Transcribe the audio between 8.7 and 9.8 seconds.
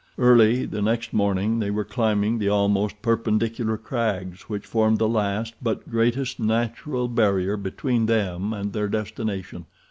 their destination.